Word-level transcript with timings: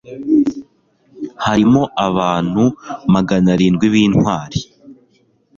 harimo 1.45 1.81
abantu 2.07 2.63
magana 3.13 3.47
arindwi 3.55 3.85
b'intwari 3.93 4.59